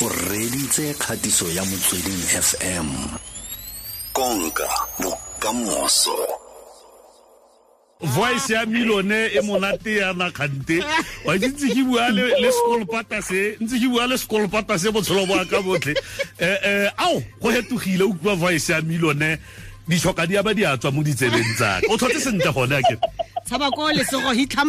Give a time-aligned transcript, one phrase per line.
[0.00, 2.86] o reditse kgatiso ya motsweding fm
[4.12, 6.16] konka bokamoso.
[8.00, 10.84] Voice ya milone e monate yana kgante
[11.24, 15.26] wa itse ntse ke bua le sekolopata se ntse ke bua le sekolopata se botshelo
[15.26, 15.94] bo ka botlhe.
[16.38, 19.38] Eh ao go hetogile o kua voice ya milone.
[19.88, 22.96] Ditlhoka di aba di a tswa mo ditsebeng tsaka o tlhotse sentle gone a ke
[23.46, 24.64] tshaba ko lesego hitlha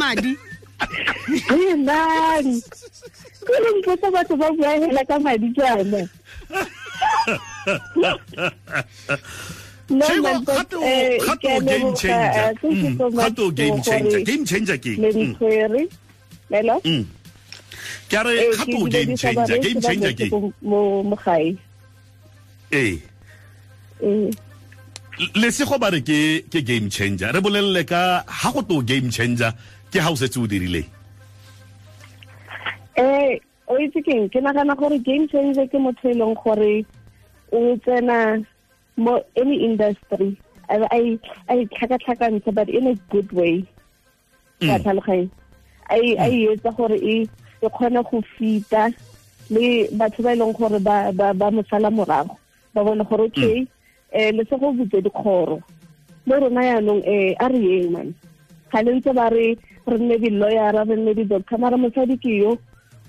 [3.46, 6.10] kore ntho tsa batho ba bua hela ka madi tsana
[13.52, 13.76] game
[18.24, 18.32] re
[25.52, 27.32] ke bare ke game changer.
[27.34, 29.54] Re bolelele ka ha go to game changer
[29.92, 30.99] ke ha o setse o dirileng
[33.00, 34.28] eh o itse keng?
[34.30, 36.86] Ke nagana gore game changer ke motho e leng gore
[37.52, 38.44] o tsena
[38.98, 40.36] mo any industry.
[40.70, 43.64] A a tlhakatlhakantsha but in a good way.
[44.60, 44.84] Ka Mm.
[44.84, 45.30] tlhaloganya.
[45.90, 47.28] A a e etsa gore e
[47.64, 48.92] kgone go fita
[49.50, 52.36] le batho ba e leng gore ba ba ba mo sala morago.
[52.74, 53.68] Ba bone gore okay
[54.12, 55.62] eh le se go butse dikgoro.
[56.26, 58.14] Mo rona yaanong eh a re yeng man?
[58.72, 62.58] Ga le ntse ba re re nne di-lawyera re nne di-doctor mara mosadi ke yo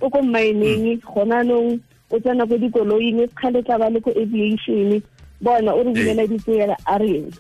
[0.01, 5.03] o ko mining gona nong o tsena ko dikoloing kgale tla ba le ko aviation
[5.41, 7.31] bona o re bulela ditseela a re yeng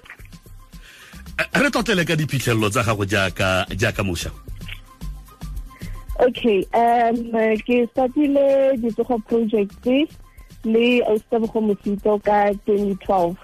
[1.40, 4.30] Eh, re tlotlele ka diphitlhelelo tsa gago jaaka jaaka mošwa.
[6.20, 7.32] Okay um
[7.64, 9.88] ke startile ditsogo project
[10.64, 13.36] le austabogo mosito ka 2012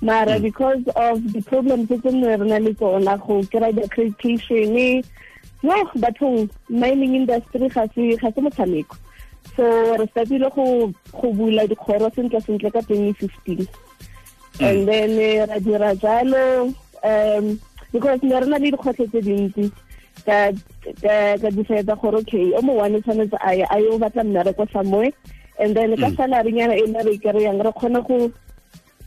[0.00, 5.04] mara because of the problems tse nne re na le tsona go kry accreditation
[5.62, 8.96] yo bathong mining industry ga se ga se motshameko.
[9.56, 9.64] So
[9.96, 13.68] re startile go go bula dikgoro sentle sentle ka 2015
[14.60, 17.60] and then eh, ra dira jalo um
[17.92, 19.70] because ne re na le dikgwetlho tse dintsi
[20.24, 20.50] ka
[21.40, 25.12] ka decide gore okay o mo one tshwanetse a ye a yo batla mmereko somewhere
[25.58, 28.32] and then ka salary nyana e le re kry-ang re kgone go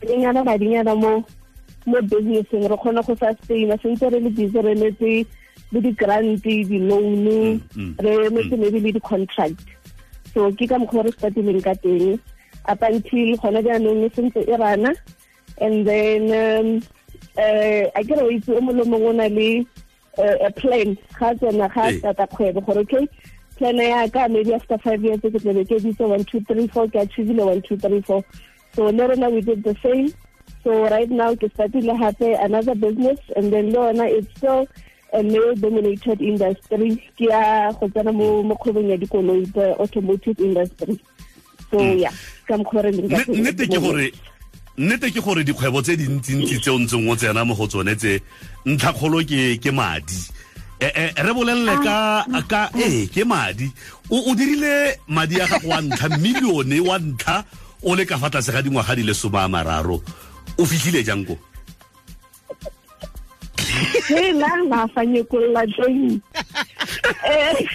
[0.02, 1.24] renyana madinyana mo
[1.86, 5.26] mo businesseng re kgone go sustaina sentse re le busy re emetse
[5.72, 9.62] le di-grant di-loan mm, re emetse maybe le di-contract.
[10.34, 12.18] So ke ka mokgwa re startileng ka teng.
[12.68, 14.94] Up until gona jaanong e sentse e rana
[15.58, 16.82] and then um,
[17.38, 19.66] uh, a kere o itse o mongwe le mongwe o na le
[20.18, 20.96] uh, a plan.
[21.18, 21.98] Ga tsena ga Ee.
[21.98, 23.08] starta kgwebo gore okay
[23.56, 26.86] plan ya ka maybe after five years ke tlabe ke ditse one two three four
[26.88, 28.24] ke achievile one two three four.
[28.76, 30.12] So le rona we did the same.
[30.62, 34.66] So right now ke startile hape another business and then le yona it's still
[35.12, 36.96] male dominated industry.
[37.18, 40.98] Ke ya go tsena mo mo kgwebong ya dikoloi the automotive industry.
[41.70, 44.06] So ka re leng ka teng nnete ke gore
[44.78, 48.20] nnete ke gore dikgwebo tse dintsintsi tse o ntseng o tsena mo go tsone tse
[48.66, 50.18] ntlhakgolo ke ke madi.
[50.80, 53.68] Eh, eh, re bolelele ka ka ee ke madi.
[54.10, 57.44] O, dirile madi a gago wa ntlha milione wa ntlha
[57.84, 60.00] o le ka fa tlase ga dingwaga di le some a mararo.
[60.58, 61.38] O fitlhile jang ko?
[64.08, 66.20] Hela mafanyekolola teng
[67.24, 67.66] Eh,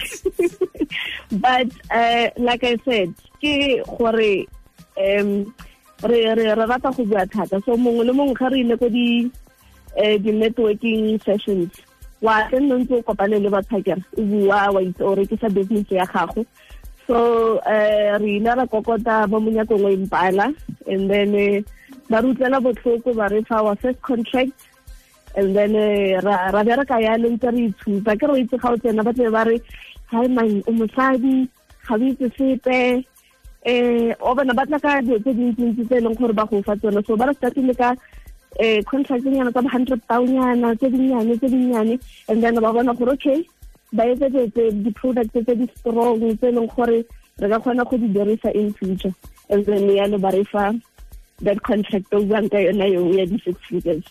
[1.30, 4.46] but uh, like i said ke gore
[4.98, 5.54] um
[6.02, 7.62] re re rata go bua thata.
[7.64, 9.30] So mongwe le mongwe ga re ile ko di
[9.96, 11.72] eh, di-networking sessions
[12.20, 15.90] wa ke nne ntse o kopane le bathakere o bua wa itse o rekisa business
[15.90, 16.44] ya gago.
[17.06, 20.52] So uh, re ile ra kokota mo monyakong o impala
[20.86, 21.64] and then
[22.10, 24.52] ba re utlwela botlhoko ba re fa our first contract
[25.36, 29.04] and then eh, ra bereka yalo ntse re itshupa ke re itse ga o tsena
[29.04, 29.60] ba tle ba re
[30.12, 31.48] hai man o mosadi
[31.86, 33.04] ga o itse sepe.
[33.66, 36.62] Eh o bona ba tla ka dilo tse dintsintsi tse e leng gore ba go
[36.62, 37.04] fa tsone.
[37.04, 37.92] So ba re startile ka
[38.58, 43.44] eh contract nyana tsa hundred nyana tse dinnyane tse and then ba bona gore okay
[43.92, 47.04] ba etsetse di-product tse di strong tse e leng gore
[47.38, 49.12] re ka kgona go di dirisa in future.
[49.50, 50.72] And then yalo ba re fa
[51.42, 54.06] that contract o buang ka yona eo ya di-six figures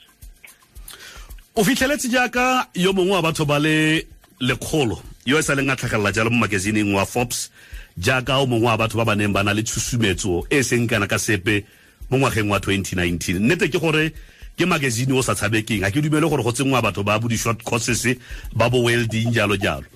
[1.56, 4.06] o fitlheletse jaaka yo mongwe wa batho ba le
[4.40, 7.52] lekgolo yo e sa leng a tlhagelela jalo mo magazineng wa forbes
[7.98, 11.08] jaaka o mongwe wa batho ba ba neng ba na le tshusumetso e seng kana
[11.08, 11.64] ka sepe
[12.10, 14.12] mo ngwageng wa 2019 nnete ke gore
[14.58, 17.64] ke magazine o sa tshabekeng ga ke dumele gore go tsengwa batho ba bo di-short
[17.64, 18.20] courses
[18.52, 19.88] ba bo welding jalo jalo.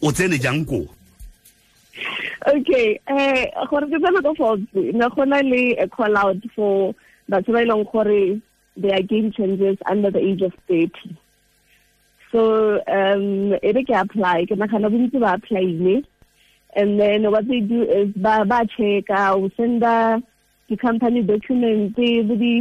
[0.00, 0.86] O tsene jang koo
[2.46, 6.94] okay eh gore ke tsena ko Forbes ne go na le a call out for
[7.28, 8.38] batho ba e leng gore
[8.76, 11.16] they are game changers under the age of 30
[12.32, 16.04] so um re ke apply ke nagana bontsi ba applyile
[16.76, 19.94] and then what they do is ba ba checka o senda
[20.68, 22.52] the company document di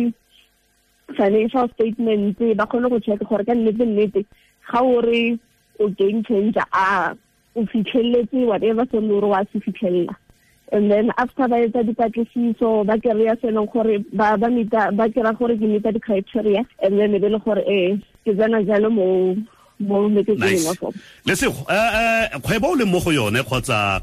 [1.18, 3.86] financial statement ba kgone go check gore ka nnete
[6.02, 7.16] game changer a
[7.56, 7.66] o
[8.54, 8.86] whatever
[9.54, 10.16] se fitlhelela
[10.72, 15.66] and then after ba etsa dipatlisiso ba kry-a se leng gore ba kry-a gore ke
[15.66, 19.36] meeta di-criteria and then e be le gore ee ke tsena jalo mo
[19.80, 20.94] wa sona
[21.26, 21.66] lesego
[22.44, 24.02] kgwebo o leng mo go yone kgotsa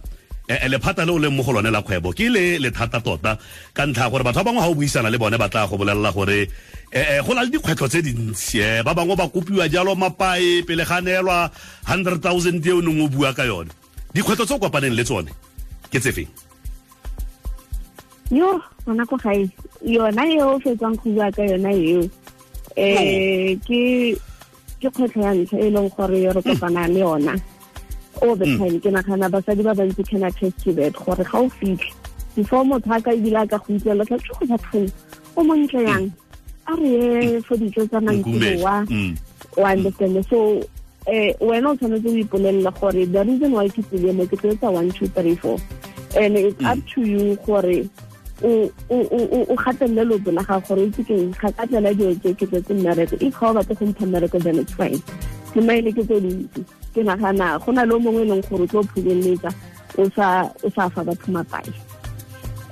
[0.69, 3.39] lephata le o leng mo go lone la kgwebo ke le le thata tota
[3.75, 6.13] ka ntlha gore batho ba bangwe ga o buisana le bone ba tla go bolelela
[6.13, 6.49] gore
[6.93, 11.01] eh go na le dikgwetlho tse dintsi ba bangwe ba kopiwa jalo mapae pele ga
[11.01, 11.51] neelwa
[11.87, 13.71] hundred thousand e o neng o bua ka yone.
[14.15, 15.31] Dikgwetlho tse o kopaneng le tsone
[15.91, 16.46] ke tse feng
[18.31, 19.49] yo gona ko gae
[19.83, 22.03] yona eo o fetsang go bua ka yona eo
[22.77, 24.17] um ke
[24.81, 27.41] ke kgwetlho ya ntlha e leng gore re kopana le yona.
[28.23, 28.59] All the mm.
[28.59, 31.93] time ke nagana basadi ba bantsi can attest to that gore ga o fitlhe
[32.35, 34.93] before motho a ka ebile a ka go utlwela tla ke go bathong
[35.37, 36.13] o montle yang?
[36.67, 38.85] A re ye for dijo tsa mantsiboa wa
[39.57, 40.61] o understand so
[41.07, 44.73] eh wena o tshwanetse o ipolelela gore the reason why ke tsile mo ke tsetsa
[44.73, 45.61] one two three four
[46.17, 46.89] and it's up mm.
[46.89, 47.85] to you gore
[48.43, 53.17] o gatelele loto la gago gore itse keng ga ka tlela dilo tse ke mmereko.
[53.21, 55.01] If ga o batla go mpha mmereko then it's fine.
[55.53, 56.65] Ke maele ke tse dintsi.
[56.95, 59.51] Ke nagana go na le o mongwe e leng gore o tlo phulelletsa
[59.99, 61.73] o sa fa batho mapai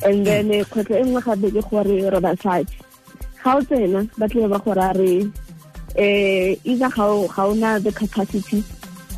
[0.04, 2.76] and then kgwetlho e nngwe gape ke gore re basadi
[3.42, 7.92] ga o tsena ba tlebe ba gore a re um either ga o na the
[7.92, 8.62] capacity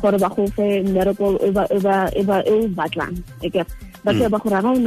[0.01, 3.15] gore ba go fe mmereko e o batlang.
[4.03, 4.79] Ba ba gore a ba o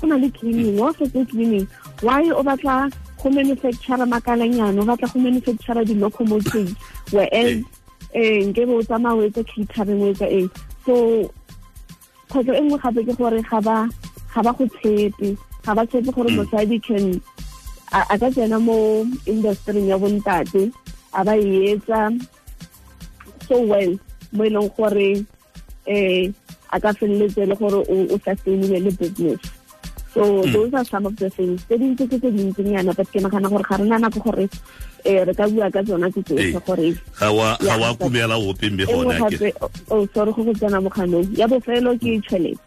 [0.00, 1.66] go na le cleaning wa fetse cleaning
[2.02, 2.90] why o batla
[3.22, 6.74] go manufacture makalanyana o batla go manufacture di-locomotives
[7.12, 7.62] whereas
[8.14, 10.50] um nke be o tsamaya o etsa catering o etsa eng?
[10.86, 10.94] So
[12.28, 16.36] kgwetlho e nngwe gape ke gore ga ba go tshepe ga ba tshepe gore mm.
[16.36, 17.20] mosadi can
[17.92, 20.72] a ka tsena mo industry ya bontate
[21.12, 22.12] a ba etsa.
[23.48, 23.98] So well
[24.32, 25.24] mo e leng gore
[25.88, 26.34] um
[26.72, 29.55] a ka feleletse le gore o sustainile le business
[30.16, 30.52] so mm.
[30.52, 31.60] those are some of the things.
[31.68, 35.28] Tse dintse ke tse dintsinyana but ke nagana gore ga re na nako gore um
[35.28, 36.88] re ka bua ka tsona tse tsotlhe gore
[37.20, 39.20] ga wa kumela ope mme gona
[39.92, 42.64] oh sorry go go tsena moganong ya bofelo ke tšhelete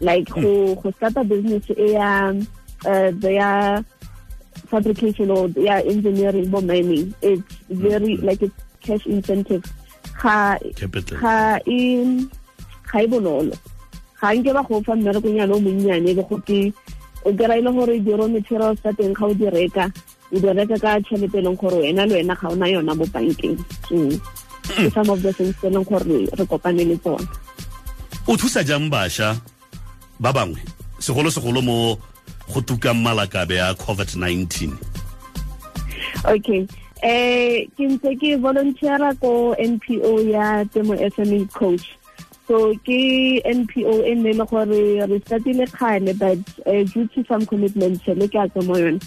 [0.00, 2.32] like go go starta business e ya
[2.88, 3.84] uh ya
[4.72, 7.12] fabrication or ya engineering bo mining.
[7.20, 8.24] It's very mm.
[8.24, 9.68] like it's cash incentive.
[10.16, 10.56] Ga
[11.20, 11.84] ga e
[12.88, 13.52] ga e bonolo
[14.20, 16.72] ga nke ba go fa mmerekonyana o monnyane le gote
[17.24, 19.88] o kry le gore di-raw materials tsa teng ga o di reka
[20.32, 22.94] o di reka ka tšhelete e leng gore wena le wena ga o na yona
[22.94, 23.56] mo bankeng.
[24.70, 27.24] Ke some of the things tse leng gore re kopane le tsona
[28.28, 29.36] o thusa jang bašwa
[30.20, 30.60] ba bangwe
[31.00, 31.96] segolo-segolo mo
[32.52, 34.70] go tukang malakabe a covid-19?
[36.28, 36.68] Okay.
[37.00, 41.96] Um ke ntse ke volunteera ko npo ya temo sme coach
[42.50, 47.46] so ke npo e nne le gore re startile kgale but uh, due to some
[47.46, 48.98] commitments le ke a tswa mo yone.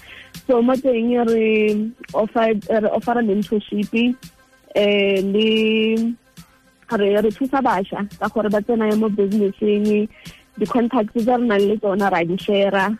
[0.47, 1.75] So mo teng re
[2.15, 3.91] offera mentorship
[4.79, 5.49] um le
[6.95, 10.07] re re thusa bašwa ka gore ba tsena mo businesseng
[10.55, 12.95] di-contacts tse re nang le tsona ra di share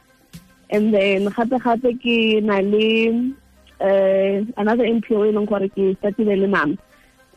[0.75, 3.31] and then gape-gape ke na le
[3.79, 6.75] uh, another npo e leng gore ke startile le mama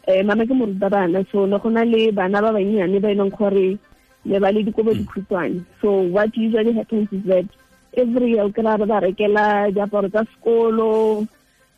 [0.06, 3.30] eh mama ke morutabana so ne go na le bana ba bannyane ba e leng
[3.34, 3.78] gore
[4.24, 5.64] ne ba le dikobo dikhutshwane.
[5.80, 7.46] So what usually happens is that
[7.96, 11.26] every year o kry re ba rekela diaparo tsa sekolo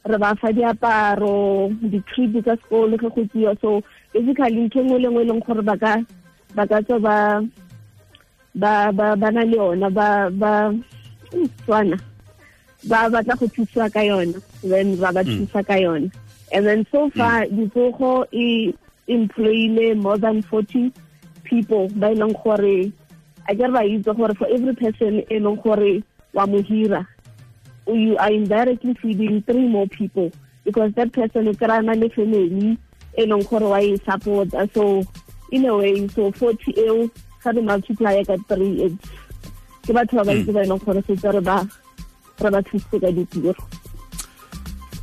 [0.04, 3.80] re ba fa diaparo di-trip tsa sekolo ge go tsiwa so
[4.12, 5.97] basically ntho engwe le ngwe e leng gore ba ka
[6.85, 7.16] tswa ba
[8.54, 10.68] ba ba ba na le yona ba ba
[11.64, 11.97] tswana.
[12.85, 15.49] Ba batla go thusiwa ka yona then ba ba mm.
[15.49, 16.08] thusa ka yona
[16.52, 17.12] and then so mm.
[17.16, 18.74] far ditsogo e
[19.06, 20.92] employile more than 40
[21.44, 22.92] people e leng gore
[23.48, 26.02] a ke re ba itse gore for every person e leng gore
[26.34, 26.46] wa
[27.88, 30.30] you are indirectly feeding three more people
[30.64, 32.76] because that person e kry na le family
[33.16, 35.04] e leng gore wa e support so
[35.50, 37.10] in a way so 40 eo
[37.42, 39.08] ga re multiply ka three it's
[39.88, 41.64] ke batho ba bantsi ba e leng gore setse re ba
[42.44, 43.56] re ba thusitse ka ditiro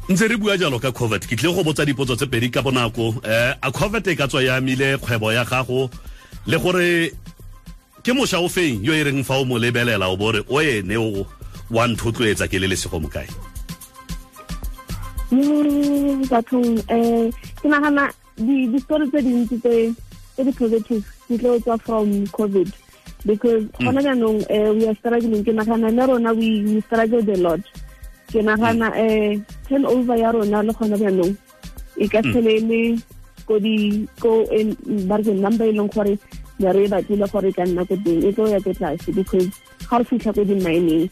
[0.09, 3.17] ntse re bua jalo ka covid ke tle go botsa dipotso tse pedi ka bonako.
[3.25, 5.89] Eh a covid e ka tswa ya amile kgwebo ya gago
[6.45, 7.11] le gore
[8.05, 10.93] ke mošwa o feng yo e reng fa o mo lebelela o bore o ene
[10.97, 11.25] o
[11.73, 13.25] wa nthotloetsa ke le lesego mokae?
[16.29, 18.05] Bathong um ke nagana
[18.37, 19.89] di-story tse dintsi tse
[20.37, 22.69] di-positive di tlo tswa from covid.
[23.25, 25.41] Because gona jaanong um we are struggling.
[25.41, 27.63] Ke nagana le rona we struggled a lot.
[28.29, 31.33] Ke nagana um turn over ya rona le gona jaanong
[31.97, 32.81] e ka tshele le
[33.47, 34.45] ko di ko
[35.09, 36.13] ba re number e leng gore
[36.59, 39.47] ne re batlile gore ka nna ko teng e tlo ya ko tlase because
[39.89, 41.05] ga re fitlha ko di-mining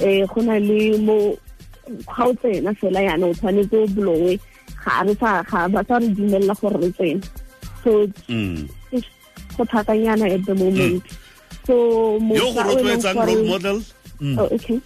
[0.00, 1.16] um go na le mo
[2.06, 4.38] ga o tsena fela yana o tshwanetse o blowe
[4.84, 7.20] ga re sa ga ba sa re dumelela gore re
[7.84, 8.68] so Mm.
[9.56, 11.02] go thatanyana at the moment
[11.66, 11.74] so
[12.20, 13.78] yo go mokgwa o leng rotloetsang role model
[14.20, 14.36] Mm.
[14.36, 14.76] Oh, okay.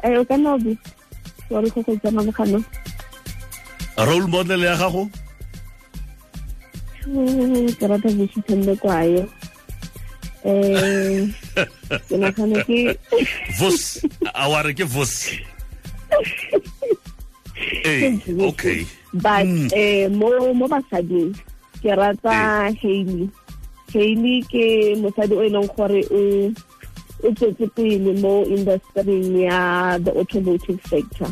[0.00, 0.56] Eh, o ka nna
[1.50, 1.68] o be.
[1.68, 2.64] Sorry go go tsena mogano.
[3.98, 5.10] role model ya gago
[7.78, 9.26] Ke rata Vusitende kwayo.
[10.44, 11.28] Eh,
[12.08, 12.98] ke nagana ke
[13.58, 14.02] vos
[14.34, 15.30] a wa re ke vos
[17.86, 18.82] ee okay
[19.14, 19.70] but Mm.
[19.70, 21.30] eh mo mo basading
[21.78, 23.30] ke rata Hailey.
[23.94, 26.50] Hailey ke mosadi o e leng gore o
[27.22, 31.30] o tswetse pele mo industry ya the automotive sector.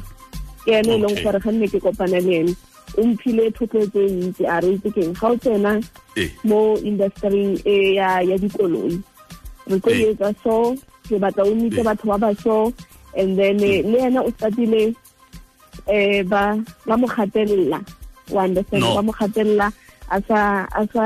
[0.64, 2.54] Ke ene e leng gore ga nne ke kopana le ene
[2.98, 5.72] o mphile thotloetso e ntsi a re itse keng ga o tsena
[6.44, 8.98] mo industry e ya ya dikoloi.
[9.66, 10.76] Re tlo etsa so
[11.08, 12.72] ke batla o nnitse batho ba ba so
[13.16, 14.94] and then le ena o statile
[15.86, 16.54] eh ba
[16.86, 17.82] mo gatelela
[18.30, 19.72] wa understand ba mo gatelela
[20.10, 21.04] a sa a sa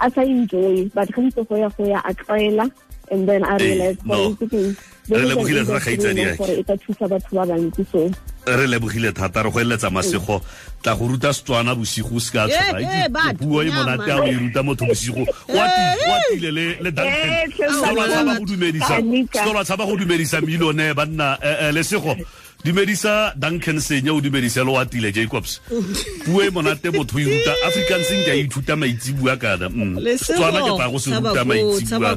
[0.00, 0.88] a sa enjoy.
[0.94, 2.66] But ga ntse go ya go ya a tlwaela
[3.10, 3.96] and then a re
[8.46, 10.40] re lebogile thata re go eletsa masego
[10.82, 12.48] tla go ruta setswana bosigo se ka
[13.38, 15.26] puo e monate a o e ruta motho bosigo.
[15.48, 15.66] Wa
[16.38, 18.06] le dankenselwa
[19.64, 22.16] tshaba go dumedisa mmilone banna eh, eh, lesego
[22.64, 25.60] dumedisa duncan senya o dumedise le watile jacobs.
[26.24, 29.68] Puo e monate motho o iruta africanceng ke a ithuta maitsibua kana
[30.16, 32.16] tswana ke tla se ruta maitsibua.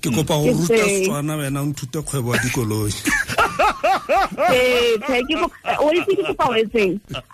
[0.00, 0.14] Ke mm.
[0.14, 2.92] kopa go ruta setswana wena o nthuta kgwebo wa dikoloi.
[4.08, 5.34] Ee, ke ke
[5.84, 6.84] ori ke ke pa wetse.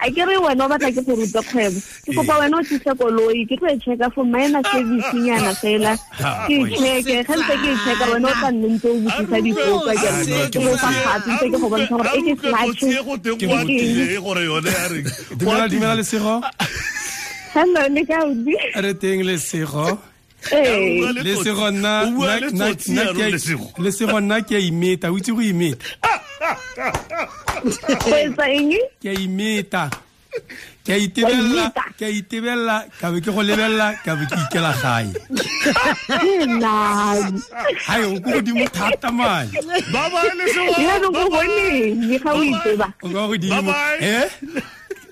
[0.03, 1.79] A ke re wena o batla ke go ruta kgwebo.
[2.07, 5.93] Ke kopa wena o tsitse koloi, ke tlo e checka for minor service nyana fela.
[6.49, 9.93] Ke checke, ga ntse ke e checka wena o tla nne ntse o butsisa dipoka
[9.95, 10.09] ke
[10.51, 12.83] ke mo fa khatsi ntse ke go bontsha gore e ke slash.
[13.39, 13.57] Ke mo
[14.27, 15.01] gore yone a re.
[15.39, 16.41] Dumela dumela le sego.
[17.55, 18.59] Hello, le ka u di.
[18.75, 19.87] Re teng le sego.
[20.51, 22.11] Le sego nna
[24.21, 25.79] nna ke a imeta, o itse go imeta.
[28.05, 28.73] pois eng
[29.03, 29.85] ke a imeta
[30.85, 31.65] ke a itebella
[31.97, 35.09] ke a itebella ka be ke go lebella ka be ke ikela gae
[37.87, 39.49] hai o ko godimo thata mane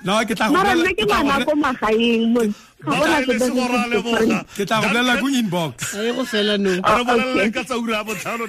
[0.04, 2.50] no ke tla go mara nna ke ngwana ko magaeng mon
[4.58, 8.04] ke tla go bolela go inbox e go fela no re bona ka tsa ura
[8.04, 8.44] botlhano